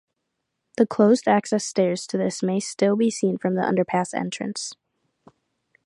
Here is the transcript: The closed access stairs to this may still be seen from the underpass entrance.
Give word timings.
The 0.77 0.87
closed 0.87 1.27
access 1.27 1.63
stairs 1.63 2.07
to 2.07 2.17
this 2.17 2.41
may 2.41 2.59
still 2.59 2.95
be 2.95 3.11
seen 3.11 3.37
from 3.37 3.53
the 3.53 3.61
underpass 3.61 4.15
entrance. 4.15 4.73